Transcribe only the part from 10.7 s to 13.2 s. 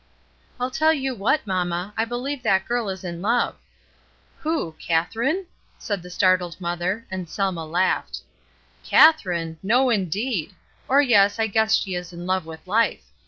or, yes, I guess she is in love with life.